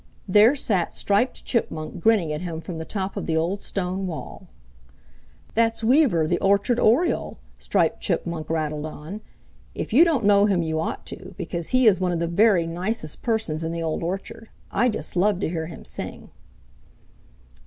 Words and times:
There 0.27 0.55
sat 0.55 0.93
Striped 0.95 1.45
Chipmunk 1.45 1.99
grinning 1.99 2.33
at 2.33 2.41
him 2.41 2.59
from 2.59 2.79
the 2.79 2.85
top 2.85 3.15
of 3.15 3.27
the 3.27 3.37
old 3.37 3.61
stone 3.61 4.07
wall. 4.07 4.47
"That's 5.53 5.83
Weaver 5.83 6.25
the 6.25 6.39
Orchard 6.39 6.79
Oriole," 6.79 7.37
Striped 7.59 8.01
Chipmunk 8.01 8.49
rattled 8.49 8.87
on. 8.87 9.21
"If 9.75 9.93
you 9.93 10.03
don't 10.03 10.25
know 10.25 10.47
him 10.47 10.63
you 10.63 10.79
ought 10.79 11.05
to, 11.05 11.35
because 11.37 11.67
he 11.67 11.85
is 11.85 11.99
one 11.99 12.11
of 12.11 12.17
the 12.17 12.25
very 12.25 12.65
nicest 12.65 13.21
persons 13.21 13.63
in 13.63 13.71
the 13.71 13.83
Old 13.83 14.01
Orchard. 14.01 14.49
I 14.71 14.89
just 14.89 15.15
love 15.15 15.39
to 15.41 15.49
hear 15.49 15.67
him 15.67 15.85
sing." 15.85 16.31